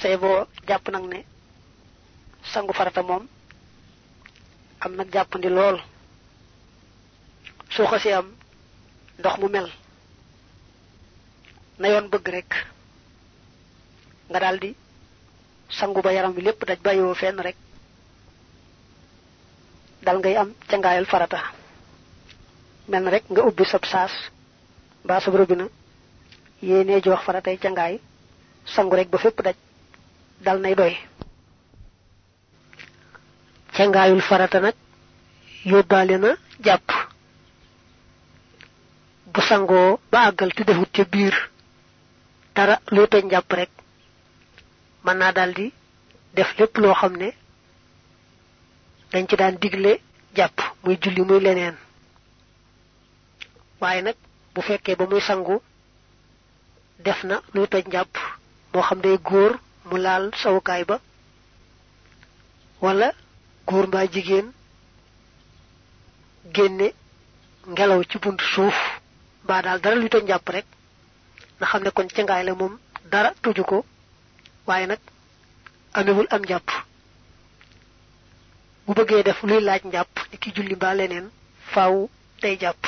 [0.00, 1.24] say boo jàpp ne
[2.52, 3.24] sangu farata moom
[4.80, 5.78] am nag jàppandi lool.
[7.74, 8.26] Soo xasee am
[9.18, 9.68] ndox mu mel
[11.78, 12.50] na yoon bëgg rek
[14.30, 14.70] nga daldi
[15.78, 17.56] sangu ba yaram bi lépp daj bàyyiwoo fenn rek
[20.02, 21.40] dal ngay am cangaayal farata.
[22.88, 24.12] Mel rek nga ubbi sab saas
[25.04, 25.66] mbaa sab robina
[26.62, 28.00] yéenee jox faratay cangaay
[28.74, 29.56] sangu rek ba fépp daj
[30.40, 30.96] dal nay doy.
[33.76, 34.74] Cangaayul farata nag
[35.64, 36.30] yóbbaale na
[36.64, 36.88] jàpp.
[39.32, 41.34] Bu sangoo ba àggal te defut ca biir
[42.54, 43.70] dara luy njàpp rek
[45.04, 45.66] mën naa daldi
[46.34, 47.14] def lépp loo xam
[49.12, 49.92] dañ ci daan digle
[50.36, 51.76] jàpp muy julli muy leneen.
[53.80, 54.16] Waaye nag
[54.54, 55.60] bu fekkee ba muy sangu
[56.98, 58.14] def na luy njàpp
[58.82, 59.52] xam day góor
[59.90, 60.96] mu laal sawukaay ba?
[62.84, 63.08] Wala
[63.68, 64.46] góor mbaa jigéen
[66.54, 66.88] génne
[67.72, 68.78] ngelaw ci bunt suuf
[69.44, 70.66] mbaa daal dara luy toj njàpp rek
[71.58, 72.74] na xam ne kon ci ngaay la moom
[73.12, 73.78] dara tuju ko
[74.66, 75.00] waaye nag
[75.98, 76.68] amewul am njàpp.
[78.86, 81.26] Bu bëggee def luy laaj njàpp ni ki julli mbaa leneen
[81.72, 81.94] faaw
[82.42, 82.82] day jàpp.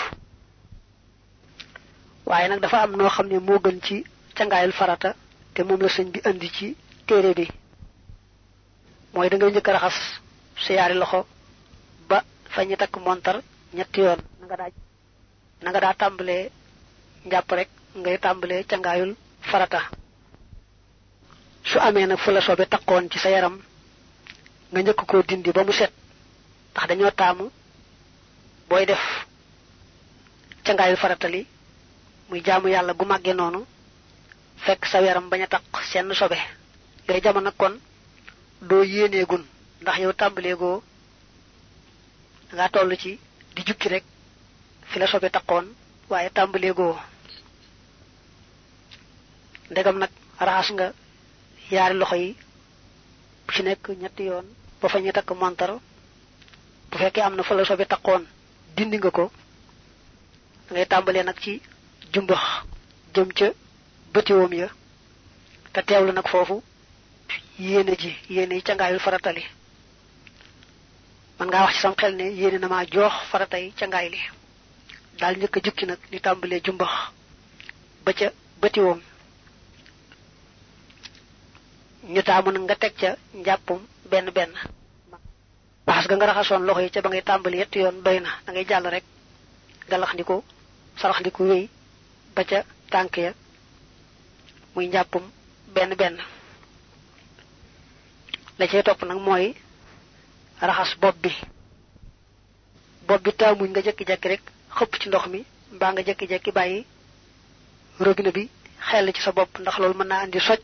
[2.28, 3.96] Waaye nag dafa am noo xam ne gën ci
[4.36, 5.10] cangaayal farata
[5.54, 6.66] te moom la sëñ bi andi ci
[7.06, 7.46] téere bi
[9.14, 9.96] mooy da ngay njëkk raxas
[10.64, 11.20] sa yaari loxo
[12.08, 12.18] ba
[12.52, 13.36] fa ñu takk montar
[13.76, 14.20] ñetti yoon.
[14.44, 14.70] Nga daa
[15.62, 16.50] na nga daa tàmbalee
[17.26, 17.68] njàpp rek
[18.00, 19.12] ngay tàmbalee cangaayul
[19.50, 19.80] farata.
[21.64, 23.56] Su amee nag fu la sobe takkoon ci sa yaram
[24.70, 25.92] nga njëkk koo dindi ba mu set
[26.72, 27.44] ndax dañoo taamu
[28.68, 29.02] booy def
[30.64, 31.46] cangaayul farata li
[32.28, 33.60] muy jaamu yàlla gu màggee noonu
[34.64, 36.38] fekk sa yaram bañ a taq senn sobe
[37.06, 37.74] yooyu jamono kon
[38.68, 39.42] doo yéeneegun
[39.82, 40.76] ndax yow tàmbaleegoo
[42.54, 43.10] nga toll ci
[43.54, 44.04] di jukki rek
[44.90, 45.66] fi la sobe taqoon
[46.10, 46.94] waaye tàmbaleegoo
[49.70, 50.10] ndegam nag
[50.46, 50.86] raxas nga
[51.74, 52.30] yaari loxo yi
[53.44, 54.46] bu ci nekk ñetti yoon
[54.80, 55.70] ba fa ñu takk montar
[56.90, 58.22] bu fekkee am na fa la sobe taqoon
[58.76, 59.24] dindi nga ko.
[60.72, 61.52] Ngay tàmbalee nag ci
[62.12, 62.42] jumbax
[63.14, 63.46] jëm ca
[64.12, 64.68] bëtiwoom ya
[65.72, 66.56] te teewlu nag foofu
[67.58, 69.42] yéene ji yéene yi cangaayul faratali
[71.38, 74.18] man ngaa wax ci sam xel ne yéene na maa joox faratay cangaay li.
[75.18, 76.92] Daal njëkk a jukki nag li tàmbalee jumbax
[78.04, 78.26] ba ca
[78.60, 79.00] bëtiwoom
[82.12, 84.52] ñu taamu nga teg ca njàppum benn benn.
[85.86, 88.52] Raxas ga nga raxasoon loxo yi ca ba ngay tàmbali yetti yoon doy na da
[88.52, 89.04] ngay jàll rek
[89.90, 90.44] galax ndiko
[91.00, 91.68] sarax ndiko wéy
[92.34, 92.58] ba ca
[92.92, 93.32] tànk ya
[94.74, 95.22] muy njàppum
[95.74, 96.16] benn benn
[98.62, 99.46] la cay topp nag mooy
[100.68, 101.30] raxas bopp bi.
[103.08, 104.42] Bopp bi taamuñ nga jekki-jekki rek
[104.76, 105.40] xëpp ci ndox mi
[105.74, 106.78] mbaa nga jekki-jekki bàyyi
[108.04, 108.44] robinet bi
[108.88, 110.60] xel ci sa bopp ndax loolu mën andi soj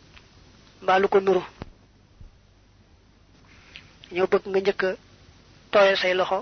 [0.83, 1.43] mbaa lu ko nuru.
[4.15, 4.83] Ñoo bëgg nga njëkk
[5.79, 6.39] a say loxo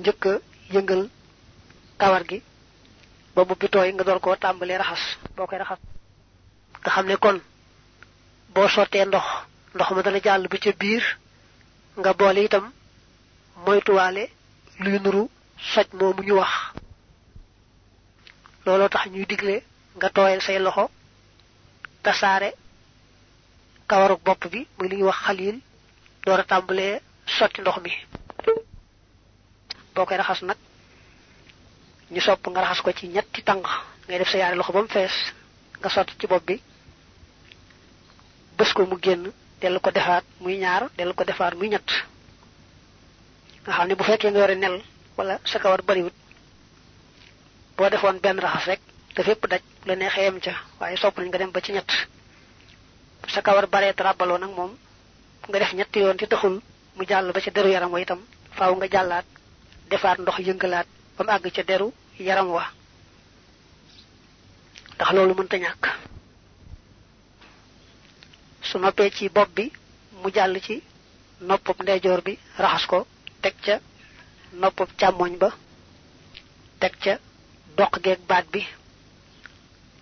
[0.00, 0.32] njëkk a
[0.74, 1.02] yëngal
[2.00, 2.38] kawar gi
[3.34, 5.02] ba bi nga koo tàmbalee raxas.
[5.36, 5.78] Boo koy raxas
[7.06, 7.38] nga kon
[8.54, 9.26] boo sottee ndox
[9.74, 11.04] ndox ma dana jàll ba ca biir
[12.00, 12.64] nga boole itam
[13.64, 14.24] moytuwaale
[14.82, 15.22] luy nuru
[15.72, 16.52] soj moomu ñu wax.
[18.64, 19.54] Looloo tax ñuy digle
[19.96, 20.84] nga tooyal say loxo
[22.04, 22.50] tasaare
[23.90, 25.56] kawaruk bopp bi muy li ñuy wax xalil
[26.24, 26.94] door a tàmbalee
[27.36, 27.92] sotti ndox mi.
[29.94, 30.40] Boo koy raxas
[32.12, 33.40] ñu sopp nga raxas ko ci ñetti
[34.06, 34.72] ngay def sa yaari loxo
[35.78, 35.88] nga
[36.20, 36.56] ci bi
[38.60, 39.24] bës ko mu génn
[39.60, 41.88] dellu ko defaat muy ñaar dellu ko defaat muy ñett.
[43.64, 44.76] Nga xam ne bu fekkee nga yore nel
[45.16, 46.12] wala sa kawar bariwut
[47.76, 48.80] boo defoon benn raxas rek
[49.14, 51.90] te fépp daj la neexee yem ca waaye sopp nañ nga dem ba ci ñett.
[53.32, 54.72] Sa kawar baree tarabaloo nag moom
[55.48, 56.60] nga def ñetti yoon ci taxul
[56.96, 58.20] mu jàll ba ca deru yaram wa itam
[58.56, 59.26] faaw nga jàllaat
[59.90, 60.86] defaat ndox yëngalaat
[61.16, 62.64] ba mu àgg deru yaram wa.
[64.94, 65.84] Ndax loolu mënta ñàkk
[68.70, 69.64] su noppee ci bopp bi
[70.20, 70.74] mu jàll ci
[71.48, 72.32] noppub ndeyjoor bi
[72.62, 72.98] raxas ko
[73.42, 73.74] teg ca
[74.60, 75.48] noppub càmmoñ ba
[76.80, 77.14] teg ca
[77.76, 78.62] doq geeg baat bi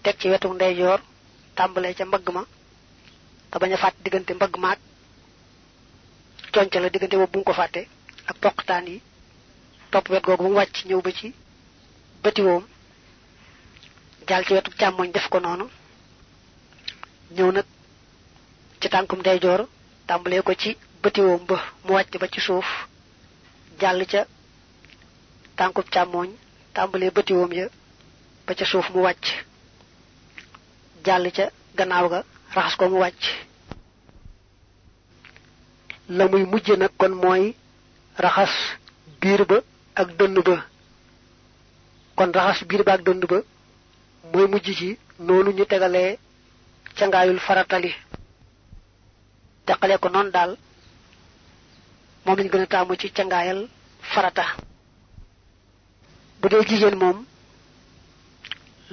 [0.02, 1.00] teg ci wetu ndeyjoor
[1.56, 2.42] tàmbalee ca mbagg ma
[3.50, 4.78] te bañ a fàtt diggante mbagg maag
[6.52, 7.80] conc la diggante boobu bu ko fàtte
[8.30, 9.00] ak poqtaan yi
[9.90, 11.28] topp wet googu mu wàcc ñëw ba ci
[12.22, 12.64] bëtiwoom
[14.28, 15.66] jàll ci wetu càmmoñ def ko noonu
[17.36, 17.64] ñëw nag
[18.80, 19.60] ci tànkum ndeyjoor
[20.08, 20.70] tàmbalee ko ci
[21.02, 22.66] bëtiwoom ba mu wàcc ba ci suuf
[23.80, 24.20] jàll ca
[25.56, 26.28] tànkub càmmooñ
[26.74, 27.66] tàmbalee bëtiwoom ya
[28.46, 29.24] ba ca suuf mu wàcc
[31.04, 31.44] jàll ca
[31.76, 32.20] gannaaw ga
[32.54, 33.22] raxas ko mu wàcc.
[36.08, 37.54] La muy mujj nag kon mooy
[38.24, 38.50] raxas
[39.20, 39.58] biir ba
[39.94, 40.56] ak dënn ba.
[42.16, 43.38] Kon raxas biir ba ak dënn ba
[44.32, 46.18] mooy mujj ci noonu ñu tegalee
[46.96, 47.92] ca ngaayul faratali
[49.68, 50.52] teqale ko noonu daal
[52.24, 53.60] moom lañ gën a taamu ci ca ngaayal
[54.12, 54.44] farata.
[56.40, 57.18] Bu dee jigéen moom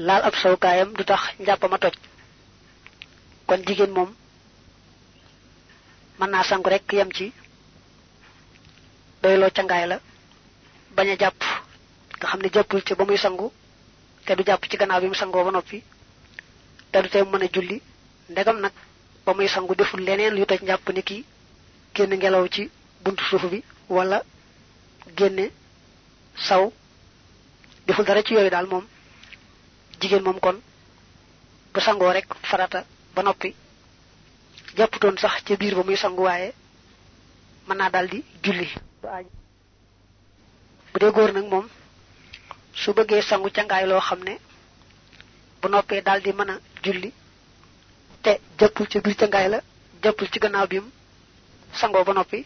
[0.07, 1.95] laal ab sawkaayam du tax njàppama toj.
[3.48, 4.10] Kon jigéen moom
[6.19, 7.25] mën naa sangu rek yem ci
[9.22, 9.98] doyloo cangaay la
[10.95, 11.39] bañ a jàpp.
[12.18, 13.48] Nga xam ne jàppul ci ba muy sangu
[14.25, 15.77] te du jàpp ci gannaaw bi mu sangoo ba noppi
[16.92, 17.10] te du
[17.45, 17.77] a julli
[18.31, 18.74] ndegam nag
[19.25, 21.25] ba muy sangu deful leneen lu toj njàpp ni ki
[21.95, 22.69] génn ngelaw ci
[23.04, 24.22] buntu suuf bi wala
[25.18, 25.51] génne
[26.48, 26.72] saw.
[27.88, 28.86] Deful dara ci yooyu daal moom.
[30.00, 30.57] Jigéen moom kon
[31.74, 32.83] bu sangoo rek farata
[33.16, 33.54] ba noppi.
[34.77, 36.54] Jàpputoon sax ca biir ba muy sangu waaye
[37.68, 38.69] mën naa daal di julli.
[40.94, 41.68] Bu dee góor nag moom
[42.74, 44.38] su bëggee sangu cangaay loo xam ne
[45.62, 47.12] bu noppee daal di mën a julli
[48.25, 49.60] te jàppul ca biir cangaay la
[50.04, 50.77] jàppul ci gannaaw bi
[51.80, 52.39] sangoo ba noppi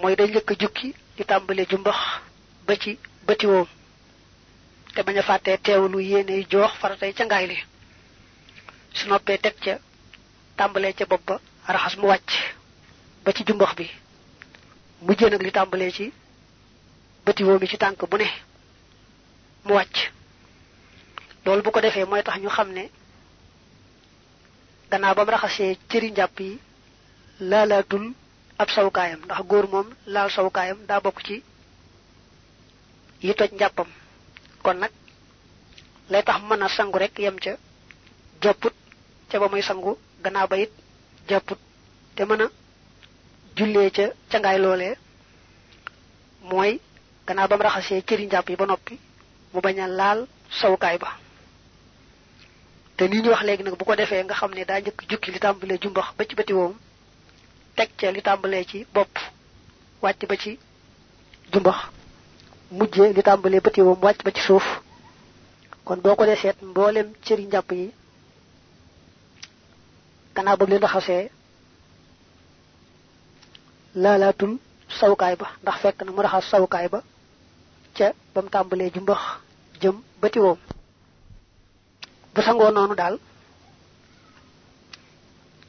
[0.00, 1.98] mooy day njëkk jukki di tàmbalee jumbax
[2.66, 3.66] ba ci bëti woom.
[4.94, 7.58] Te bañ a fàttee teewlu yéene joox faratay cangaay li.
[8.96, 9.74] Su noppee teg ca
[10.56, 11.36] tàmbalee ca bopp ba
[11.74, 12.30] raxas mu wàcc
[13.24, 13.42] ba ci
[13.76, 13.86] bi.
[15.02, 16.12] Mujjee nag li tàmbalee ci
[17.24, 18.26] bëti woo mi ci tànk bu ne
[19.64, 19.96] mu wàcc.
[21.44, 22.72] Loolu bu ko defee mooy tax ñu xam
[24.90, 26.58] gannaaw ba mu raxasee cëri njàpp yi
[27.50, 28.04] laalaatul
[28.62, 29.20] ab sawukaayam.
[29.24, 31.36] Ndax góor moom laal sawukaayam daa bokk ci
[33.24, 33.88] yi toj njàppam.
[34.64, 34.92] Kon nag
[36.10, 37.52] lay tax mën a sangu rek yem ca
[38.42, 38.74] jàpput
[39.30, 39.92] ca ba muy sangu
[40.24, 40.72] gannaaw ba it
[41.28, 41.58] jàpput.
[42.16, 42.46] Te mën a
[43.56, 44.94] jullee ca cangaay loolee
[46.50, 46.80] mooy
[47.26, 48.94] gannaaw ba mu raxasee cëri njàpp ba noppi
[49.52, 50.26] mu bañ a laal
[50.60, 51.10] sawukaay ba
[52.98, 54.80] te ni ñu wax léegi nag bu ko defee nga xam ne daa
[55.10, 56.74] jukki li tàmbalee jumbax ba ci bëti woom
[57.76, 59.14] teg ca li tàmbalee ci bopp
[60.02, 60.58] wàcc ba ci
[61.52, 61.78] jumbax
[62.78, 64.66] mujjee li tàmbalee bëti woom wàcc ba ci suuf.
[65.84, 67.84] Kon boo ko dee seet mboolem cëri njàpp yi
[70.34, 71.30] gannaaw ba leen raxasee
[74.02, 74.52] laalaatul
[74.98, 77.00] sawukaay ba ndax fekk na mu raxas sawukaay ba
[77.96, 79.20] ca ba mu tàmbalee jumbax
[79.80, 80.58] jëm bëti woom
[82.46, 83.16] bu noonu daal.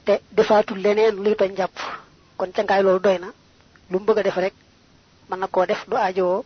[0.06, 1.75] Te defaatul leneen luy toj njàpp
[2.38, 3.30] kon ca ngaay loolu doy na.
[3.89, 4.54] Lu mu bëgg def rek
[5.30, 6.44] mën na koo def du aajowoo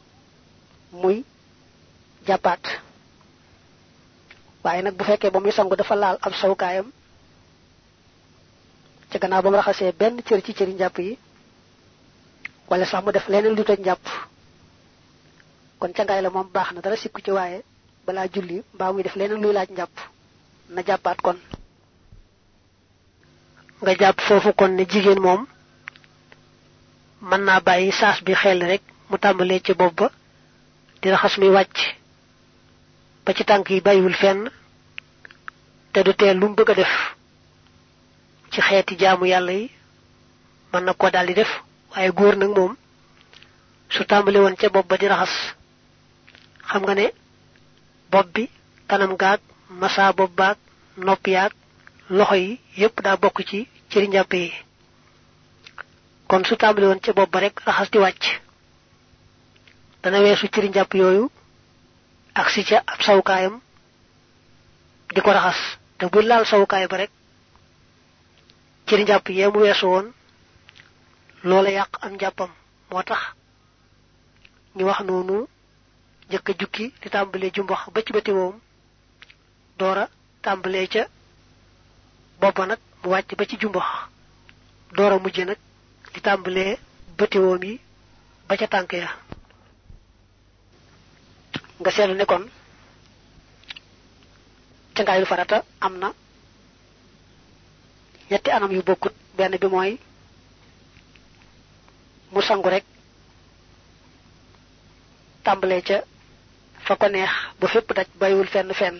[1.01, 1.23] muy
[2.27, 2.63] jàppaat.
[4.63, 6.87] Waaye nag bu fekkee ba muy sangu dafa laal ab sawukaayam
[9.13, 11.17] ca gannaaw ba mu raxasee benn cër ci cëri njàpp yi
[12.69, 14.05] wala sax mu def leneen lu toj njàpp
[15.79, 17.59] kon ca ngaay la moom baax na dara sikku ci waaye
[18.05, 19.69] balaa julli mbaa muy def leneen luy laaj
[20.69, 21.37] na jàppaat kon.
[23.81, 25.41] Nga jàpp foofu kon ne jigéen moom
[27.29, 30.07] mën naa bàyyi saas bi xel rek mu tàmbalee ci bopp ba
[31.01, 31.77] di raxas muy wàcc
[33.25, 34.39] ba ci tànk yi bàyyiwul fenn
[35.93, 36.93] te du teel lu mu bëgg a def
[38.51, 39.65] ci xeeti jaamu yàlla yi
[40.71, 41.51] mën na ko daal di def
[41.91, 42.73] waaye góor nag moom
[43.93, 44.01] su
[44.43, 45.35] woon ca bopp ba di raxas
[46.69, 47.05] xam nga ne
[48.11, 48.43] bopp bi
[48.89, 49.39] kanam gaag
[49.81, 50.03] masa
[51.05, 51.51] nopp yaag
[52.17, 52.51] loxo yi
[52.81, 54.47] yépp daa bokk ci cëri njàpp yi.
[56.29, 58.23] Kon su tàmbali woon ca bopp ba rek raxas di wàcc.
[60.01, 61.29] Dana weesu cëri njàpp yooyu
[62.39, 63.55] ak si ca ab sawukaayam
[65.13, 65.59] di ko raxas.
[65.97, 67.11] Te bu laal sawukaay ba rek
[68.87, 70.07] cëri njàpp yee mu weesu woon
[71.49, 72.51] loola yàq am njàppam.
[72.89, 73.21] Moo tax
[74.75, 75.37] ñu wax noonu
[76.29, 76.85] njëkk a jukki
[77.41, 78.55] di jumbax ba ci bëti woom
[79.79, 80.05] doora
[80.43, 81.03] tàmbalee ca
[82.39, 83.87] boppa nag mu wàcc ba ci jumbax.
[84.95, 85.57] Doora mujj nag
[86.13, 86.77] di tàmbalee
[87.17, 87.73] bëti woom yi
[88.47, 89.09] ba ca tànk ya.
[91.79, 92.43] Nga seetlu ne kon
[95.29, 96.07] farata am na
[98.29, 99.13] ñetti anam yu bokkut.
[99.37, 99.91] Benn bi mooy
[102.31, 102.85] mu sangu rek
[105.43, 105.97] tàmbalee ca
[106.85, 108.97] fa ko neex ba fépp daj bàyyiwul fenn fenn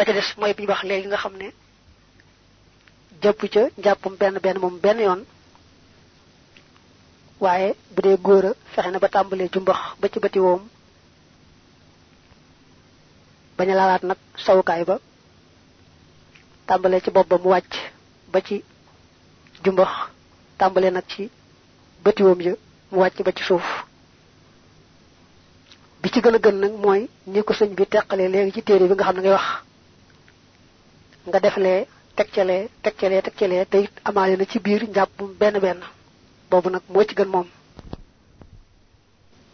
[0.00, 1.48] ba ca des mooy bi wax léegi nga xam ne
[3.22, 5.20] jàpp ca njàppum benn benn moom benn yoon.
[7.40, 10.62] waaye bu dee góor a fexe na ba tàmbalee jumbax ba ci bati woom
[13.58, 14.96] bañ a laalaat nag sawukaay ba
[16.66, 17.72] tàmbalee ci bopp mu wàcc
[18.32, 18.64] ba ci
[19.64, 19.90] jumbax
[20.58, 21.30] tàmbalee nag ci
[22.04, 22.52] bati woom ya
[22.90, 23.66] mu wàcc ba ci suuf.
[26.02, 28.88] bi ci gën a gën nag mooy ñi ko sëñ bi teqalee léegi ci téere
[28.88, 29.48] bi nga xam ne ngay wax
[31.28, 31.86] nga deflee
[32.16, 35.80] tegcalee tegcalee tegcalee te it amaale na ci biir njàpp benn benn.
[36.50, 37.46] Boobu nag moo ci gën moom.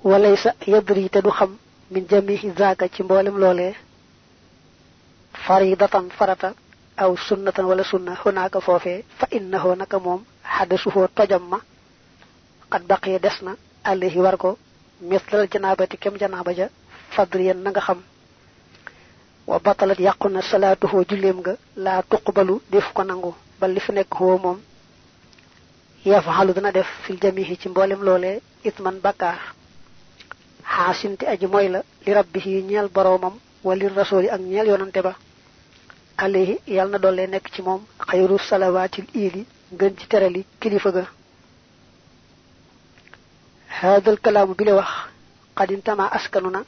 [0.05, 1.57] Walay sa yadri te du xam
[1.91, 3.75] min jamihi zaaka ci mboolem loolee
[5.47, 6.55] faridatan farata
[6.97, 10.21] aw sunnatan wala sunna hunaaka foofee fa innahu naka moom
[10.55, 11.59] xadasuhoo tojam ma
[12.73, 13.53] qad baqiya des na
[13.85, 14.51] alayhi war ko
[15.11, 16.67] mislal janaabati kem janaaba ja
[17.15, 17.99] fadriyan nga xam
[19.47, 21.53] wa batalat yàqu na salaatuhoo julleem nga
[21.85, 23.33] laa tuqbalu def ko nangu.
[23.61, 24.59] Ba li fi nekk hoo moom
[26.05, 29.38] yafaxalu dana def fil jamihi ci mboolem loolee itman bakkaar.
[30.75, 33.35] Xaasinti aji mooy la li rabbihi ñeel boroomam
[33.65, 35.12] wali rasuli ak yonante ba.
[36.19, 36.55] Alayhi
[37.03, 39.43] doole nekk ci moom xayru salawaatil iili
[39.75, 41.05] ngën ci terali kilifa ga.
[43.81, 44.88] Haadal kalaamu bi la wax
[45.59, 46.61] xadintama askanu na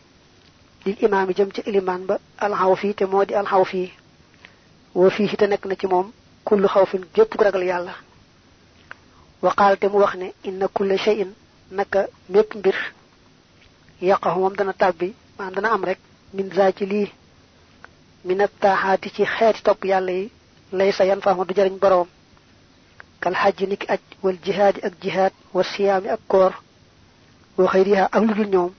[0.89, 3.89] lil imaami jëm ci ilimaan ba alxaw fii te moo di alxaw fii
[4.95, 6.07] woo fii te nekk na ci moom
[6.45, 7.95] kullu xawfin gépp gu ragal yàlla
[9.43, 11.31] waqaal te mu wax ne inna kulla shay'in
[11.71, 12.01] naka
[12.33, 12.77] mépp mbir
[14.01, 15.99] yaqahu moom dana tàbbi maanaam dana am rek
[16.35, 17.09] min za ci lii
[18.25, 20.31] minat taaxaati ci xeeti topp yàlla yi
[20.73, 22.09] lay sa yan faama du jariñ boroom
[23.21, 26.53] kal xajji niki aj wal jihaadi ak jihaad wa siyaami ak koor
[27.59, 28.73] wa xëyriha ak lu dul ñoom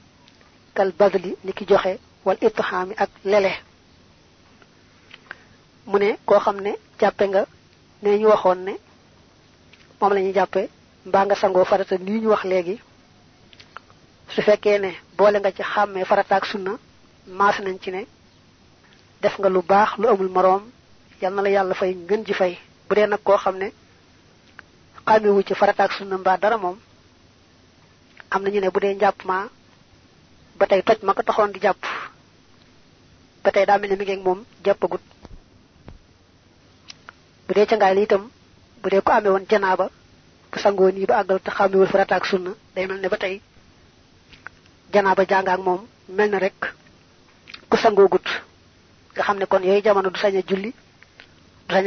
[0.79, 1.91] kal badli niki joxe
[2.25, 3.51] wal itxaami ak lele.
[5.89, 7.41] Mu ne koo xam ne nga
[8.03, 8.73] ne ñu waxoon ne
[9.99, 10.61] moom la ñuy jàppe
[11.07, 12.75] mbaa nga sangoo farata nii ñu wax léegi.
[14.33, 16.71] Su fekkee ne boole nga ci xàmmee farata ak sunna
[17.39, 18.01] maas nañ ci ne
[19.21, 20.63] def nga lu baax lu amul moroom
[21.21, 22.53] yal na la yàlla fay ngën ji fay.
[22.87, 23.67] Bu dee nag koo xam ne
[25.07, 26.77] xàmmewu ci farata ak sunna mbaa dara moom
[28.33, 28.79] am na ñu ne bu
[29.29, 29.39] ma
[30.59, 31.21] ba tey toj ma ko
[31.53, 31.81] di jàpp.
[33.43, 35.01] Ba tey daa mel ne mi ngi moom jàppagut.
[37.47, 38.23] Bu dee ca ngaay li itam
[38.81, 39.85] bu ko amee woon janaaba
[40.51, 43.41] bu sangoo nii ba àggal te xàmmewul farata ak sunna day mel ne ba tey
[44.93, 46.59] janaaba jàng ak moom mel na rek
[47.69, 48.27] ku sangoo gut
[49.15, 50.73] nga kon yooyu jamono du sañ julli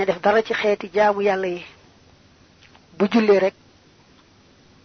[0.06, 1.64] def dara ci xeeti jaamu yàlla yi.
[2.98, 3.54] Bu jullee rek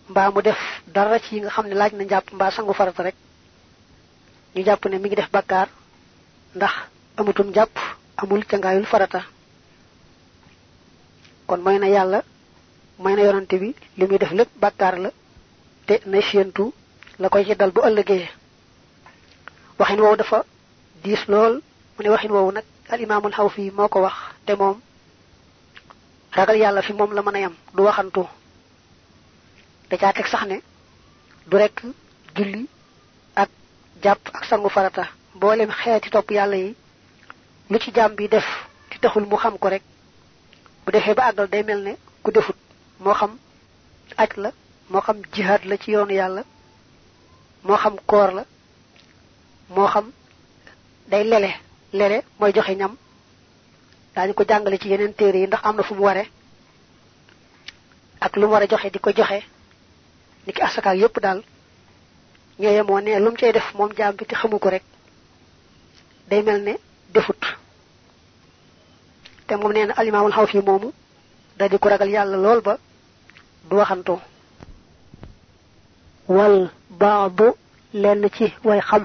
[0.10, 0.58] mbaa mu def
[0.96, 3.16] dara ci nga laaj na njàpp mbaa sangu farata rek
[4.58, 5.68] ñu jàpp ne mi ngi def bakkaar
[6.56, 6.74] ndax
[7.18, 7.76] amutum jàpp
[8.18, 9.22] amul cangaayul farata
[11.48, 12.20] kon mooy na yàlla
[13.00, 15.10] mooy na yonante bi li muy def lépp bakkaar la
[15.88, 16.74] te na séentu
[17.20, 18.28] la koy ci dal bu ëllëgee.
[19.80, 20.44] Waxin woowu dafa
[21.04, 21.62] diis lool
[21.96, 24.80] mu ne waxin woowu nag al imaamul xaw fii moo ko wax te moom
[26.34, 28.24] ragal yàlla fi moom la mën a yam du waxantu.
[29.90, 30.58] Da caa teg sax ne
[31.48, 31.84] du rekk
[32.36, 32.68] julli
[34.04, 35.04] jàpp ak sangu farata.
[35.36, 36.76] Mboolem xeeti topp yàlla yi
[37.70, 38.46] lu ci jaam bi def
[38.90, 39.84] ti taxul mu xam ko rek
[40.86, 42.56] bu defee ba àggal day mel ne ku defut.
[43.00, 43.32] Moo xam
[44.18, 44.52] aj la
[44.90, 46.44] moo xam jihaad la ci yoonu yàlla
[47.64, 48.44] moo xam koor la
[49.76, 50.06] moo xam
[51.12, 51.52] day lele.
[51.94, 52.96] Lele mooy joxe ñam.
[54.16, 56.24] Daañu ko jàngale ci yeneen téere yi ndax am na fu mu ware
[58.20, 59.40] ak lu mu war a joxe di ko joxe.
[60.46, 60.62] Ni ki
[61.02, 61.44] yépp daal
[62.60, 64.84] ñooye moo ne lu mu cay def moom jaam bi te xamu ko rek
[66.30, 66.74] day mel ne
[67.14, 67.42] defut
[69.48, 70.92] te moom nee na alimaamul xaw fii moomu
[71.58, 72.78] da di ko ragal yàlla lool ba
[73.70, 74.20] du waxantoo
[76.28, 77.48] wal baadu
[77.94, 79.04] lenn ci way xam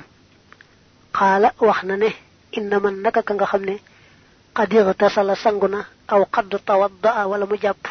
[1.18, 2.08] xaala wax na ne
[2.52, 3.74] inna naka ka nga xam ne
[4.56, 5.68] qad igtasala sangu
[6.12, 7.84] aw qad tawaddaa wala mu jàpp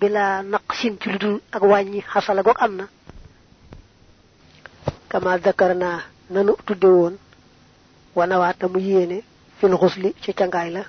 [0.00, 2.84] bila naqsin ci lu ak wàññi xasala goog am na
[5.08, 6.00] kama dakar naa
[6.30, 7.14] nanu tudde woon
[8.16, 9.18] wanawaata mu yéene
[9.58, 10.82] fil xusli ci cangaay la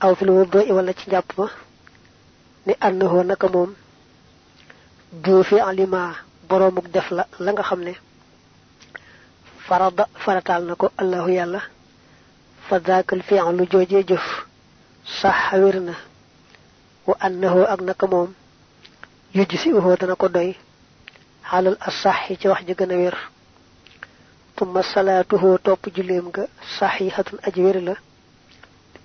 [0.00, 1.46] aw fil wudu wala ci njàpp ma
[2.66, 3.70] ni annahu naka moom
[5.24, 6.14] du fi alima
[6.48, 7.92] boroomuk def la la nga xam ne
[9.66, 11.60] farada farataal na ko allahu yàlla
[12.68, 14.26] fa daakal fi'lu joojee jëf
[15.20, 15.94] sax wér na
[17.06, 18.30] wa annahu ak naka moom
[19.34, 20.50] yujj si uhu dana ko doy
[25.64, 26.42] topp julleem nga
[26.78, 27.94] saxihatun aji wér la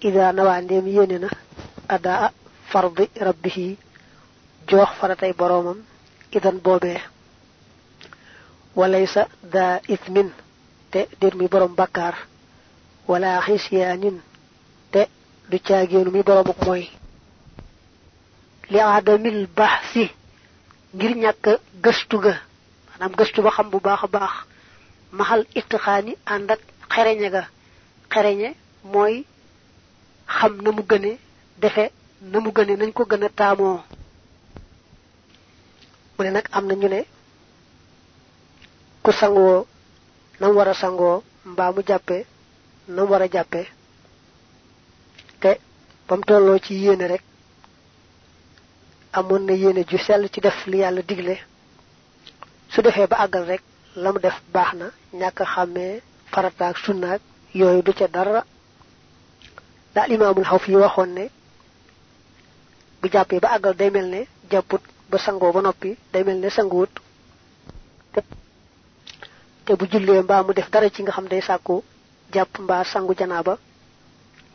[0.08, 1.30] ida nawaa ndéem yéene na
[1.96, 2.26] adaa
[2.72, 3.68] fardi rabbihi
[4.70, 5.80] jox faratay boromam
[6.38, 7.00] idan boobee
[8.80, 9.22] walaysa
[9.54, 10.30] da ithmin
[10.92, 12.16] te dir mi borom bakkaar
[13.10, 14.18] wala xisyaanin
[14.94, 15.02] te
[15.50, 16.84] du caageenu mi boromuk mooy
[18.72, 20.04] li adamil bahsi
[20.96, 21.46] ngir ñàkk
[21.84, 22.34] gëstu ga.
[22.88, 24.34] Maanaam gëstu ba xam bu baax a baax.
[25.18, 26.60] Maxal ittiqaani ànd ak
[26.94, 27.44] xereñe ga.
[28.14, 28.50] Xereñe
[28.94, 29.16] mooy
[30.38, 31.12] xam na mu gëne
[31.62, 31.86] defe
[32.32, 33.80] na mu gëne nañ ko gën a taamoo.
[36.16, 37.02] Mu ne nag am na ñu ne
[39.04, 39.66] ku sangoo
[40.40, 42.18] nam war a sangoo mbaa mu jàppe
[42.88, 43.62] nam war a jàppe.
[45.42, 45.52] Te
[46.28, 47.24] tolloo ci yéene rek
[49.14, 51.36] amoon na yéene ju sell ci def li yàlla digle.
[52.74, 53.62] su defee ba àggal rek
[53.96, 54.88] la def baax na
[55.20, 56.02] ñàkk xàmmee
[56.32, 57.22] farataak sunnaak
[57.54, 58.44] yooyu du ca dara.
[59.96, 61.26] Daal imaamul xaw fi waxoon ne
[63.02, 64.22] bu jàppee ba àggal day mel ne
[65.10, 66.50] ba sangoo ba noppi day mel ne
[69.66, 71.76] te bu jullee mbaa mu def dara ci nga xam day sàkku
[72.34, 73.54] jàpp mbaa sangu janaaba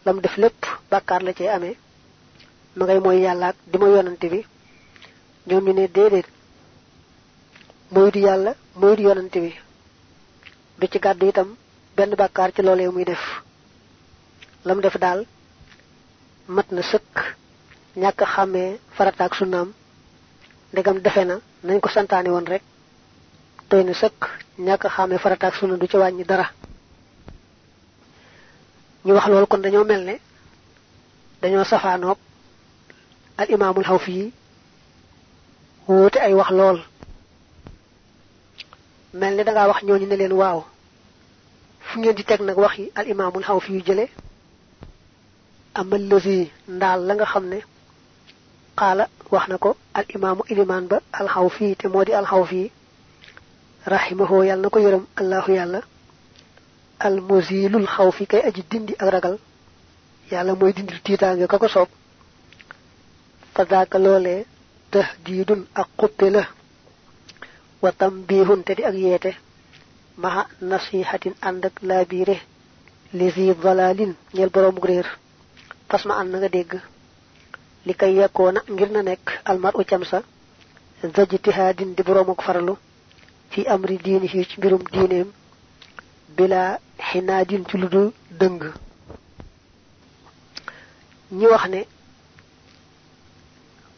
[0.04, 0.60] lam def lépp
[0.90, 1.76] bàkkaar la cee amee
[2.76, 4.40] ma ngay mooy yàlla ak di ma yonante bi
[5.48, 6.26] ñoom ñu ne déedéet
[7.90, 9.52] mooy du yàlla mooy du yonante bi.
[10.78, 11.56] Du ci gàddu itam
[11.96, 13.22] benn bàkkaar ci loolee muy def.
[14.64, 15.24] Lam def daal
[16.48, 17.14] mat na sëkk
[17.96, 19.72] ñàkk xàmmee farataak sunnaam.
[20.72, 22.62] Ndegam defe na nañ ko santaane woon rek
[23.70, 24.20] doy na sëkk
[24.58, 26.50] ñàkk xàmmee farataak sunna du ci wàññi dara.
[29.04, 30.20] Ñu wax loolu kon dañoo mel ne
[31.40, 31.64] dañoo
[33.40, 34.30] الإمام الحوفي
[35.88, 36.82] ووت أي وخ لول
[39.14, 40.62] مل ني داغا وخ نيو ني نلين واو
[41.94, 44.08] فني دي تك نك وخي الإمام الحوفي جلي
[45.78, 47.62] أما الذي ندال لاغا خامني
[48.76, 52.70] قال وخناكو الإمام إليمان با الحوفي تي مودي الحوفي
[53.88, 55.82] رحمه يالنا كو يرم الله يالا
[57.04, 59.38] المزيل الخوف كي أجي دندي أغرقل
[60.32, 61.88] يالا موي دندي تيتانغي كاكو صوب
[63.56, 64.44] fa daaka loolee
[64.92, 66.42] tahdiidun ak xuppe la
[67.82, 69.30] wa tambihun te di ak yeete
[70.22, 72.36] maha nasihatin ànd ak laabiire
[73.18, 75.06] li zi dalalin ñeel boroomu réer.
[75.88, 76.72] Fas ma ànd na nga dégg.
[77.86, 80.18] Li kay yekkoona ngir na nekk almar u cam sa
[81.96, 82.74] di boroomuk farlu
[83.50, 85.28] fi amri diini ci mbirum diineem
[86.36, 87.76] bila xinaadin ci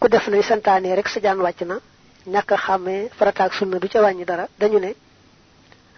[0.01, 1.77] ku def nay santaane rek sa jaan wàcc na
[3.53, 4.47] sunna du ca wàññi dara.
[4.59, 4.95] Dañu ne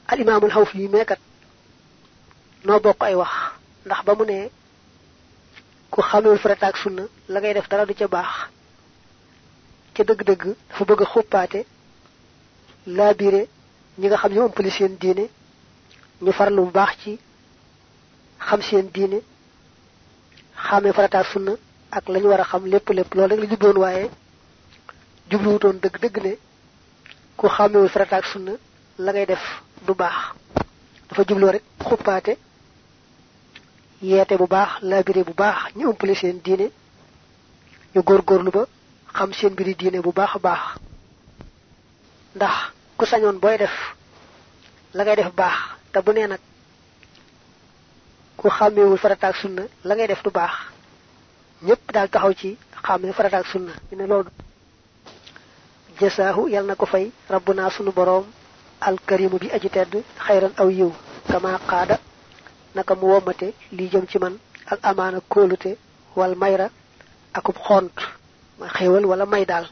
[0.07, 1.19] al imaamul xawf yi meekat
[2.65, 3.33] noo bokk ay wax
[3.87, 4.51] ndax ba mu ne
[5.91, 8.33] ku xamewul farataak sunna la ngay def dara du ca baax.
[9.95, 11.61] Ca dëgg-dëgg dafa bëgg xuppaate
[12.87, 13.49] laabire
[13.99, 14.97] ñi nga xam ñu ëmpali seen
[16.23, 16.33] ñu
[17.03, 17.19] ci
[18.39, 18.87] xam seen
[21.33, 21.53] sunna
[21.91, 24.11] ak lañu war a xam lépp lépp loolu rek la jubloon waaye
[25.31, 26.33] jubluwutoon dëgg dëgg ne
[27.37, 28.53] ku xàmmewul farataak sunna
[28.99, 29.43] la ngay def
[29.87, 30.35] du baax.
[31.09, 32.37] Dafa jubloo rek xuppaate
[34.03, 36.71] yeete bu baax labiré bu baax ñu ëmpale seen diine
[37.95, 38.67] ñu góorgóorlu ba
[39.15, 40.61] xam seen mbiri diine bu baax a baax.
[42.37, 42.55] Ndax
[42.97, 43.75] ku sañoon booy def
[44.95, 45.57] la ngay def baax
[45.93, 46.41] te bu nee nag
[48.37, 50.53] ku xàmmewul farataak sunna la ngay def du baax
[51.63, 53.73] ñépp daal taxaw ci xàmmee farataak sunna.
[53.91, 54.31] Ñu ne loolu
[56.01, 57.11] jasaahu yal na ko fay.
[57.29, 58.25] Rabbuna sunu boroom
[58.81, 59.93] alkarimu bi aji tedd
[60.27, 60.91] xayran aw yiw.
[61.29, 61.99] Kama qaada
[62.75, 64.39] naka mu womate li jëm ci man.
[64.67, 65.77] Al amaana kóolute
[66.17, 66.69] wal mayra
[67.35, 67.97] akub xont.
[68.59, 69.67] Ma xéewal wala may daal.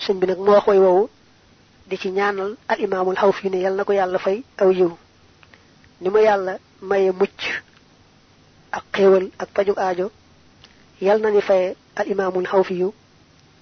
[0.00, 1.08] Sëñ bi nag moo wax way woowu
[1.88, 4.96] di ci ñaanal al imaamul xaw fii ne yal na ko yàlla fay aw yiw.
[6.00, 7.40] Ni ma yàlla maye mucc
[8.72, 10.10] ak xéewal ak pajug aajo
[11.00, 12.88] yal na ni faye al imaamul xaw fi yu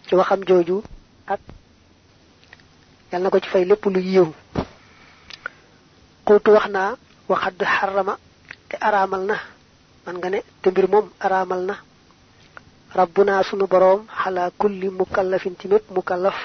[0.07, 0.83] ci waxam jooju
[1.27, 1.41] ak
[3.13, 4.27] yal na ko ci fay lépp lu yiw
[6.27, 6.97] xultu wax naa
[7.29, 8.15] waxadd xarama
[8.69, 9.37] te araamal na
[10.07, 11.75] man nga ne te mbir moom araamal na
[12.99, 16.39] rabbuna sunu boroom xalaa kulli mukallafin ci mépp mukallaf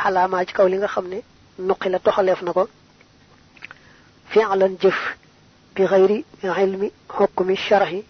[0.00, 1.18] xalaa maa ci kaw li nga xam ne
[1.58, 1.98] nuqi la
[4.34, 4.98] fi'lan jëf
[5.74, 8.00] bi xayri ilmi xukmi sharhi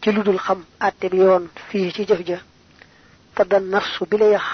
[0.00, 2.38] ci lu dul xam àtte bi yoon fii ci jëf ja
[3.34, 4.46] fa dan nafsu bi la yax.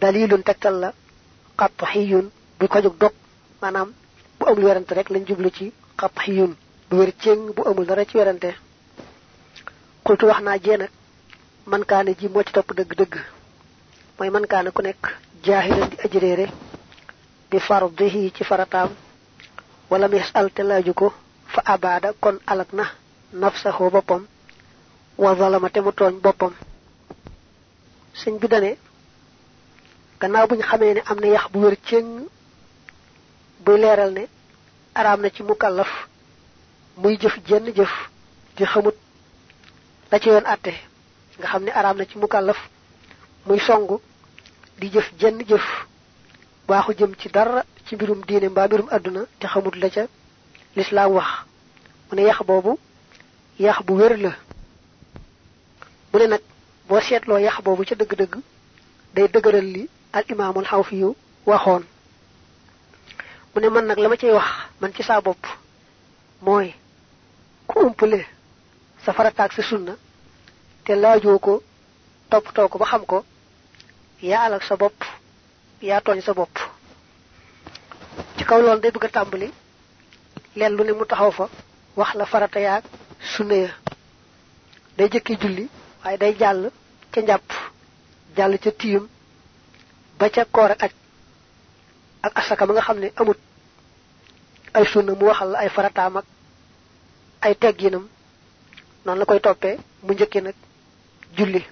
[0.00, 0.92] Dalilun tegtal la
[2.58, 3.12] bu ko jóg dog
[3.60, 3.92] maanaam
[4.38, 6.52] bu amul werante rek lañ jublu ci qatxiyun
[6.88, 8.50] bu wér céng bu amul dara ci werante.
[10.04, 10.90] Xultu wax naa jee nag
[11.66, 13.14] man kaane ji moo ci topp dëgg-dëgg.
[14.18, 15.02] Mooy man kaane ku nekk
[15.44, 16.46] jaahilan di aji réere
[17.50, 17.58] bi
[18.36, 18.90] ci farataam
[19.90, 21.12] wala mis al te laaju ko
[21.46, 22.84] fa abada kon alak na
[23.32, 24.26] nafsahu boppam
[25.18, 26.52] wa zalama te mu tooñ boppam.
[28.14, 28.76] Sëñ bi dane
[30.20, 31.76] gannaaw buñ xamee ne am na yax bu wér
[34.12, 34.26] ne
[34.94, 35.90] araam na ci mukallaf
[36.96, 37.92] muy jëf jenn jëf
[38.56, 38.94] di xamut
[40.10, 40.44] la ci yoon
[41.38, 42.58] nga ne na ci mukallaf
[43.46, 44.00] muy songu
[44.78, 45.66] di jëf jenn jëf
[46.68, 50.06] waaxu jëm ci dara ci mbirum diine mbaa mbirum àdduna te xamut la ca
[51.08, 51.28] wax.
[52.10, 52.78] Mu ne yax boobu
[53.58, 54.32] yax bu wér la.
[56.12, 56.40] Mu ne nag
[56.88, 58.34] boo seetloo yax boobu ca dëgg-dëgg
[59.14, 59.82] day dëgëral li
[60.16, 61.10] al imaamul xawfi yu
[61.46, 61.82] waxoon.
[63.54, 64.48] Mu man nag la ma wax
[64.80, 65.44] man ci saa bopp
[66.44, 66.74] mooy
[67.66, 68.20] ku umpale
[69.04, 69.94] sa farataag sa sunna
[70.84, 71.62] te laajoo ko
[72.30, 73.24] toppatoo ba xam ko
[74.22, 74.98] alal sa bopp
[75.82, 76.56] yaa tooñ sa bopp.
[78.36, 79.48] Ci kaw loolu day bëgg a tàmbali
[80.76, 81.46] lu ne mu taxaw fa
[81.96, 82.84] wax la farata yaag
[83.20, 83.70] sunna ya
[84.96, 85.68] day jëkkee julli
[86.04, 86.70] waaye day jàll
[87.12, 87.48] ca njàpp
[88.36, 89.08] jàll ca tiim
[90.18, 90.92] ba ca koor ak aj
[92.22, 93.38] ak asaka ma nga xam ne amut.
[94.74, 96.24] Ay sunna mu waxal la ay farataam ak
[97.40, 98.08] ay tegginam
[99.04, 100.54] noonu la koy toppee mu njëkkee nag
[101.36, 101.62] julli.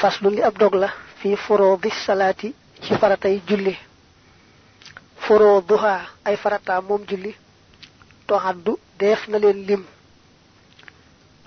[0.00, 3.74] Faslu li ab dog la fi furudi salaati ci faratay julli.
[5.24, 7.34] Furuduha ay farataam moom julli.
[8.28, 9.82] Toxaddu def na leen lim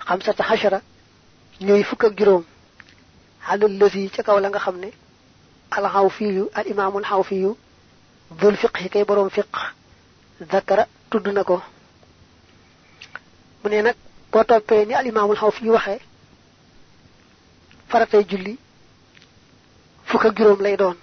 [0.06, 0.78] xamsata xashara
[1.66, 2.44] ñooy fukk ak juróom
[3.46, 4.90] xalal lësi ca kaw la nga xam ne
[5.76, 7.50] alxaw fiyu al imaamul xaw fiyu
[8.40, 9.48] dul fiq kay boroom fiq
[10.50, 11.56] zakara tudd na ko
[13.62, 13.96] mu ne nag
[14.32, 16.00] boo toppee ni al imaamul xaw fiyu waxee
[17.90, 18.54] faratay julli
[20.08, 20.96] fukk ak juróom lay doon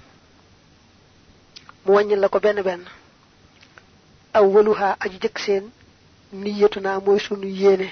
[1.85, 2.83] mu wàññil la ko benn benn
[4.37, 5.63] awwaluha aji jëkk seen
[6.41, 7.87] niyatu naa mooy sunu yéene.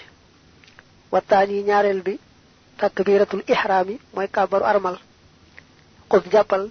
[1.11, 2.13] Waxtaan yi ñaareel bi
[2.79, 4.97] takbiratul ihraam yi mooy kàbbaru armal.
[6.09, 6.63] Xus jàppal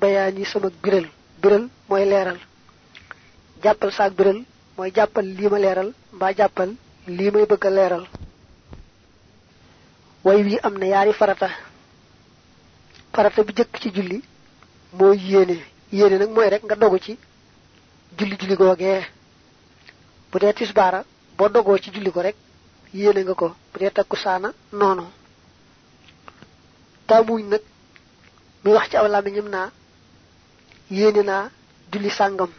[0.00, 1.06] bayaan yi sama biral.
[1.42, 2.38] Biral mooy leeral.
[3.62, 4.38] Jàppal saak biral
[4.76, 6.70] mooy jàppal lii ma leeral mbaa jàppal
[7.16, 7.64] lii bëgg
[10.24, 11.48] way wi am yaari farata.
[13.14, 14.18] Farata bi jëkk ci julli
[14.98, 15.56] mooy yéene.
[15.92, 17.18] Yéene nag mooy rek nga dogu ci
[18.18, 19.00] julli julli googee
[20.30, 21.04] bu dee tisbaara
[21.36, 22.36] boo dogoo ci julli ko rek
[22.94, 25.04] yéene nga ko bu dee takku saana noonu.
[27.06, 27.62] Taamuñ nag
[28.64, 29.70] muy wax ci aw làmmiñam naa
[30.90, 31.50] yéene naa
[31.92, 32.50] julli sàngam.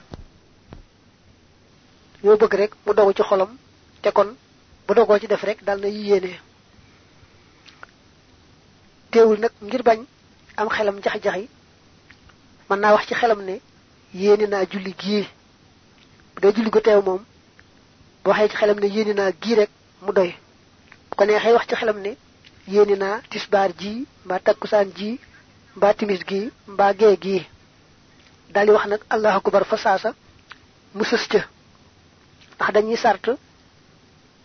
[2.24, 3.52] Ñoo bëgg rek mu dogu ci xolam
[4.02, 4.30] te kon
[4.88, 6.40] bu dogoo ci def rek dal na yéene.
[9.12, 10.00] Teewul nag ngir bañ
[10.58, 11.48] am xelam jax-jaxi
[12.70, 13.60] mën naa wax ci xelam ne
[14.14, 15.28] yéene naa julli gii
[16.36, 17.22] bu dee julli ko teew moom
[18.24, 19.70] bu waxee ci xelam ne yéene naa gii rek
[20.02, 20.32] mu doy.
[21.10, 22.12] Bu ko neexee wax ci xelam ne
[22.68, 25.20] yéene naa tisbaar ji mbaa takkusaan ji
[25.76, 27.46] mbaa timis gi mbaa gee gii.
[28.54, 30.10] Daldi wax nag allahu akbar fa saasa
[30.96, 31.42] mu sës ca.
[32.56, 33.26] Ndax dañuy sart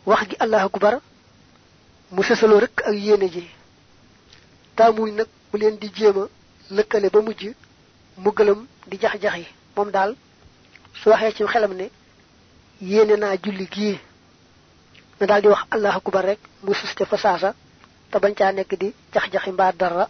[0.06, 0.94] wax gi allahu akbar
[2.14, 3.44] mu sësaloo rek ak yéene ji.
[4.76, 6.24] Taamuñ nag mu leen di jéem a
[6.76, 7.42] lëkkale ba mujj
[8.22, 9.46] mu gëlëm di jax-jax yi
[9.76, 10.14] moom daal
[11.02, 11.86] su waxee ci xelam ne
[12.80, 13.98] yéene naa julli gii.
[15.20, 17.54] Na daal di wax allahu akbar rek mu sës ca fa saasa
[18.10, 20.08] te bañ caa nekk di jax-jaxi mbaa dara.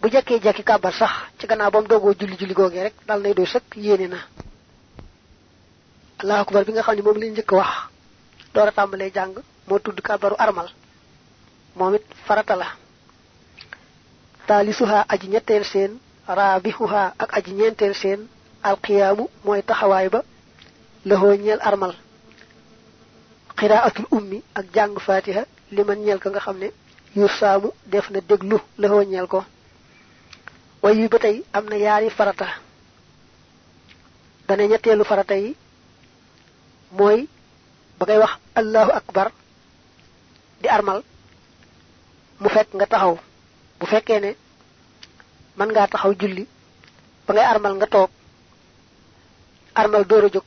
[0.00, 3.20] Bu jekkee jekki kàbbar sax ci gannaaw ba mu doogoo julli julli googee rek dal
[3.22, 4.18] nay doy sëkk yéene na.
[6.22, 7.70] Allahu akbar bi nga xam ne moom lañ wax.
[8.54, 9.34] Door a tàmbalee jàng
[9.68, 10.68] moo tudd kàbbaru armal.
[11.76, 12.66] Moom it farata la.
[14.46, 18.28] Taalisuha aji ñetteel seen raabihuha ak aji ñeenteel seen
[18.70, 20.20] alqiyaamu mooy taxawaay ba
[21.08, 21.32] lahoo
[21.68, 21.94] armal
[23.58, 25.42] qiraatul ummi ak jàng fatiha
[25.74, 26.68] li man ñeel ko nga xam ne
[27.16, 29.40] yu saamu def na déglu lahoo ñeel ko
[30.82, 32.46] way wi ba tey am na yaari farata
[34.48, 35.04] dana ñetteelu
[35.44, 35.56] yi
[38.60, 39.28] allahu akbar
[40.60, 41.02] di armal
[42.40, 43.14] mu fekk nga taxaw
[43.78, 44.30] bu fekkee ne
[45.56, 46.44] mën ngaa taxaw julli
[47.26, 47.86] ba ngay armal nga
[49.80, 50.44] armal door a jóg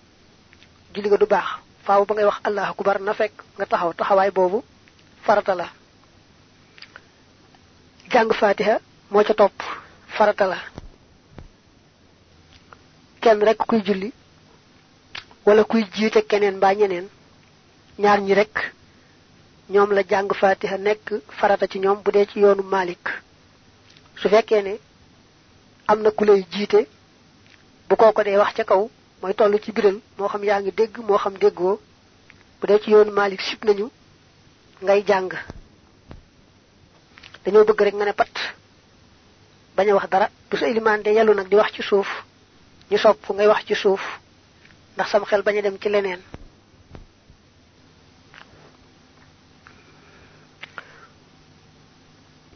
[0.94, 1.48] julli nga du baax.
[1.86, 3.92] Faaw ba ngay wax allahu akbar na fekk nga taxaw.
[3.94, 4.60] Taxawaay boobu
[5.26, 5.68] farata la.
[8.12, 8.76] Jàng fatiha
[9.12, 9.58] moo ca topp.
[10.18, 10.58] Farata la.
[13.22, 14.10] Kenn rek kuy julli
[15.46, 17.08] wala kuy jiite keneen mbaa ñeneen
[18.02, 18.56] ñaar ñi rek
[19.74, 21.06] ñoom la jàng fatiha nekk
[21.40, 23.06] farata ci ñoom bu ci yoonu malik.
[24.20, 24.74] Su fekkee ne
[25.88, 26.88] am na ku lay jiite
[27.88, 28.90] bu kooko dee wax ca kaw
[29.22, 31.80] mooy toll ci biral moo xam yaa ngi dégg moo xam déggoo.
[32.60, 33.90] bu dee ci yoonu malik sib nañu
[34.82, 35.30] ngay jàng.
[37.44, 38.34] dañoo bëgg rek nga ne pat
[39.76, 40.28] bañ a wax dara.
[40.50, 42.08] bu sa ilimaan de yàllu nag di wax ci suuf
[42.92, 44.02] ñu sopp ngay wax ci suuf
[44.96, 46.22] ndax sam xel bañ a dem ci leneen.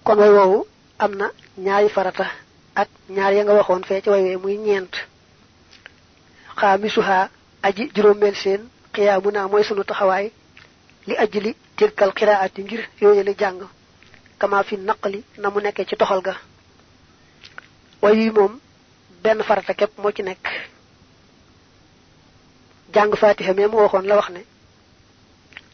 [0.05, 0.65] kon way woowu
[0.99, 2.25] am na ñaari farata
[2.75, 4.93] ak ñaar ya nga waxoon fee ci way muy ñeent
[6.59, 7.29] xaamisuha
[7.67, 8.61] aji juróomeel seen
[8.95, 10.31] xiyaamu naa mooy sunu taxawaay
[11.07, 13.59] li ajli tilkal qiraati ngir yooyu la jàng
[14.39, 16.35] kama fi naqli na mu nekkee ci toxal ga.
[18.01, 18.59] Way wi moom
[19.23, 20.45] benn farata képp moo ci nekk.
[22.93, 24.41] Jàng fatiha mais mu waxoon la wax ne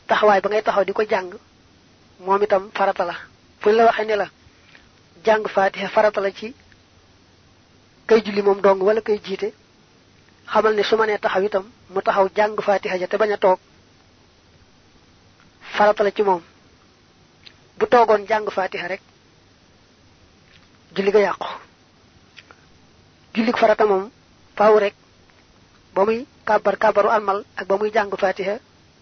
[0.07, 1.29] taxawaay ba ngay taxaw di ko jàng
[2.25, 3.15] moom itam farata la.
[3.61, 4.27] Fuñ la waxee ne la
[5.25, 6.53] jàng fatiha farata la ci
[8.07, 9.53] kay julli moom dong wala kay jiite
[10.51, 13.37] xamal ne su ma nee taxaw itam mu taxaw jàng fatiha ja te bañ a
[13.37, 13.59] toog
[15.75, 16.41] farata la ci moom.
[17.77, 19.01] bu toogoon jàng fatiha rek
[20.95, 21.47] julli ga yàqu.
[23.33, 24.09] jullik farata moom
[24.57, 24.95] faaw rek
[25.95, 28.55] ba muy kàbbar kàbbaru almal ak ba muy jàng fatiha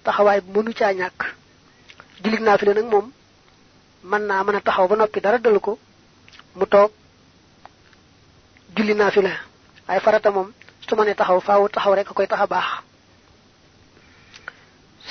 [0.03, 1.19] taxawaay mënu caa ñàkk.
[2.23, 3.11] jullik naafile nag moom
[4.09, 5.37] mën naa taxaw ba noppi dara
[6.57, 6.91] mu toog
[8.75, 8.93] julli
[9.87, 10.51] waaye farata moom
[10.89, 12.67] su ma ne taxaw faaw taxaw rek koy tax a baax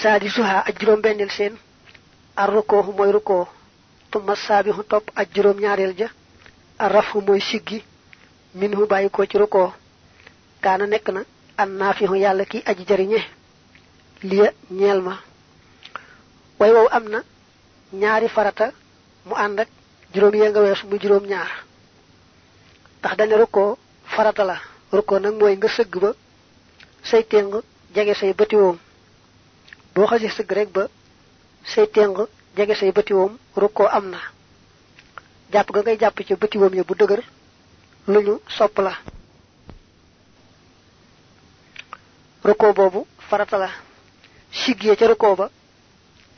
[0.00, 1.54] saadi suha ak juróom benneel seen
[2.36, 3.44] ar rukkoo mooy rukkoo
[4.10, 4.82] tumma saabihu
[5.20, 6.08] ak juróom ja
[6.78, 7.84] ar rafu mooy siggi
[8.54, 9.72] minhu bàyyi ko ci rukkoo
[10.62, 11.20] kaana nekk na
[11.56, 13.20] an naafihu yàlla ki aji jariñe
[14.22, 15.14] liya ñeel ma.
[16.58, 17.04] Way wow am
[17.92, 18.72] ñaari farata
[19.26, 19.68] mu ànd ak
[20.12, 20.60] juróom yee nga
[20.90, 21.50] mu juróom ñaar
[23.00, 24.56] ndax rukkoo farata la
[24.92, 26.10] rukkoo nag mooy nga sëgg ba
[27.02, 27.50] say téng
[27.94, 28.78] jege say bëtiwoom
[29.94, 30.84] boo xasee sëgg rek ba
[31.64, 32.14] say téng
[32.56, 34.20] jege say bëtiwoom rukkoo am na.
[35.52, 37.22] Jàpp ga ngay jàpp ci bëtiwoom ya bu dëgër
[38.06, 38.92] lu ñu sopp la.
[42.44, 43.70] Rukkoo boobu farata la.
[44.52, 45.50] Siggee ca rukkoo ba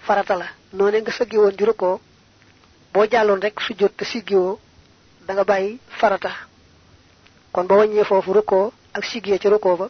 [0.07, 0.47] farata la.
[0.73, 2.01] Noone nga sëggi woon di rukkoo
[2.93, 3.55] boo jàlloon rek
[3.97, 4.59] te siggiwoo
[5.27, 6.48] da nga bàyyi farata
[7.59, 9.87] kon ba wàññee foofu rukkoo ak siggee ca rukkoo ba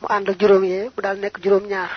[0.00, 1.90] mu ànd ak juróom yee mu daal nekk juróom ñaar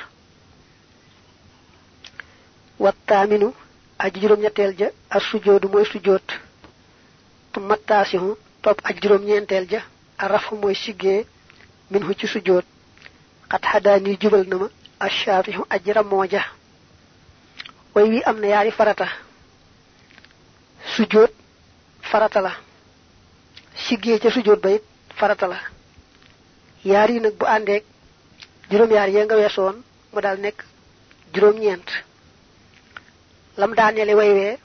[2.84, 3.47] wattaaminu
[4.04, 6.28] aji juróom ñetteel ja ak sujoodu mooy sujoot
[8.63, 9.82] topp ak juróom ñeenteel ja
[10.17, 11.26] ak rafu mooy siggee
[11.91, 12.65] minhu ci sujoot
[13.52, 14.67] xat xadaani jubal na ma
[15.00, 16.41] ashaafihu aji ramoo ja.
[17.93, 19.08] Way wi am na yaari farata.
[20.95, 21.32] Sujoot
[22.02, 22.52] farata la.
[23.76, 24.62] Siggee ca sujoot
[25.21, 25.60] farata la
[26.91, 27.84] yaar yi nag bu àndeek
[28.69, 29.75] juróom yaar yee nga weesoon
[30.13, 30.57] mu daal nekk
[31.34, 31.89] juróom ñeent.
[33.60, 34.55] Lam daaneele way wee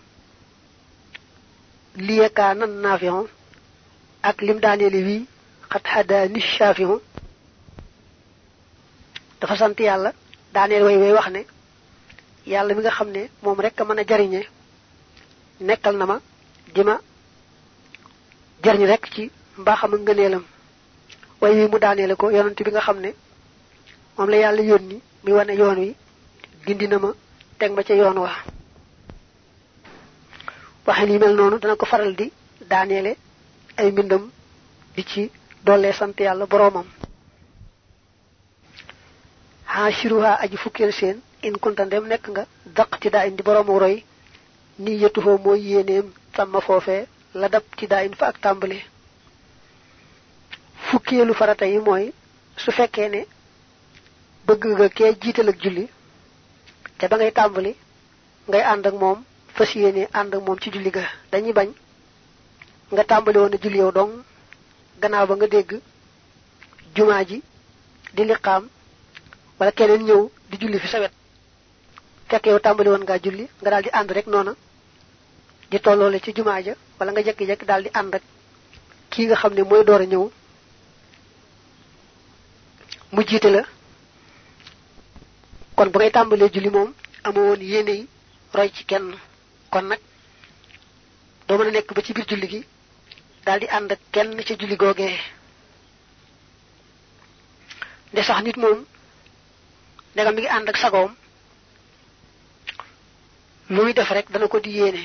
[2.06, 3.20] liyekaa nan naafihu
[4.28, 5.22] ak lim daaneele wii
[5.72, 6.96] xat xaddaa ni shaafihu
[9.40, 10.10] dafa sant yàlla
[10.54, 11.40] daaneel way way wax ne
[12.52, 14.42] yàlla mi nga xam ne moom rek mën a jariñe
[15.68, 16.16] nekkal na ma
[18.64, 20.44] jariñ ci mbaaxam ak ngëneelam.
[21.40, 23.10] Way wi mu daaneele ko yonent bi nga xam ne
[24.16, 25.94] moom la yàlla yónni mi wane yoon wi
[26.66, 27.10] gindi na ma
[27.58, 28.18] teg ma ca yoon
[31.18, 32.32] mel dana ko faral di
[32.70, 33.16] daaneele
[33.76, 34.30] ay mbindam
[34.94, 35.30] di ci
[35.64, 36.86] dollee sant yàlla boroomam.
[39.66, 42.42] Haashiruha aji fukkeel seen in kunta ndem nekk nga
[42.76, 43.96] daq ci daa indi boroomu roy
[44.78, 48.78] ni yetuhoo mooy yéeneem tàmma foofee la dab ci in fa ak tàmbali
[50.96, 52.04] fukkeelu farata yi mooy
[52.62, 53.20] su fekkee ne
[54.46, 55.85] bëgg nga kee jiital ak julli
[56.98, 57.72] te ba ngay tàmbali
[58.48, 59.18] ngay ànd ak moom
[59.56, 61.02] fas yéene ànd ak moom ci julli ga.
[61.32, 61.68] Dañuy bañ
[62.92, 64.12] nga tàmbali woon julli yow dong
[65.00, 65.70] gannaaw ba nga dégg
[66.94, 67.42] jumaa ji
[68.14, 68.64] di liqaam
[69.59, 71.12] wala keneen ñëw di julli fi sa wet.
[72.28, 74.52] Fekk yow tàmbali woon ngaa julli nga daal di ànd rek noona
[75.70, 78.22] di tolloole ci jumaa ja wala nga jekki-jekki daal di ànd ak
[79.11, 80.06] kii nga xam ne mooy door a
[83.12, 83.62] mu jiite la.
[85.76, 86.90] Kon bu ngay tàmbalee julli moom
[87.24, 88.08] amoo woon yéene yi
[88.54, 89.14] roy ci kenn.
[89.70, 90.00] Kon nag
[91.46, 92.60] doo mën a nekk ba ci biir julli gi
[93.44, 95.18] daal di ànd ak kenn ca julli googee.
[98.12, 98.84] Nde sax nit moom
[100.12, 101.12] ndegam mi ngi ànd ak sagoom
[103.68, 105.04] lu def rek dana ko di yéene.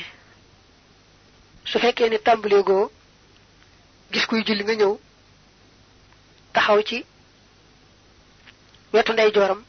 [1.66, 2.92] Su fekkee ne tàmbalee goo
[4.12, 4.94] gis kuy julli nga ñëw
[6.54, 7.06] taxaw ci
[8.94, 9.62] wetu ndey joram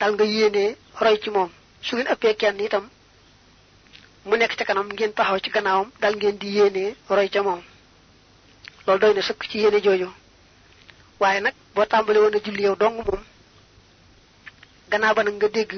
[0.00, 1.50] dal nga yéenee roy ci moom.
[1.86, 2.84] Su ngeen ëppee kenn itam
[4.26, 7.62] mu nekk ca kanam ngeen taxaw ci gannaawam dal ngeen di yéenee roy ca moom.
[8.86, 10.08] Loolu doy na sëkk ci yéene jooju.
[11.20, 13.22] Waaye nag boo tàmbale woon a julli yow dong moom
[14.90, 15.72] gannaaw ba nga dégg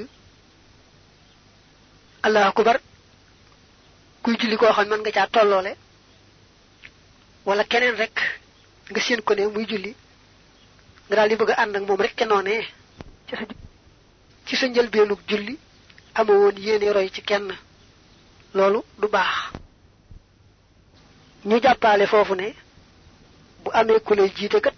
[2.27, 2.79] allah akubar
[4.23, 5.73] kuy julli koo xam man nga tolloole
[7.47, 8.17] wala keneen rek
[8.91, 9.93] nga seen ko ne muy julli
[11.07, 12.63] nga daal di bëgg ànd ak moom rek ca noonee.
[13.29, 13.45] Ci sa
[14.47, 15.59] ci sa njëlbeenug julli
[16.15, 17.49] amoo woon yéene roy ci kenn.
[18.55, 19.35] Loolu du baax.
[21.45, 22.55] Ñu jàppaale foofu ne
[23.63, 24.75] bu amee ku lay jiite kat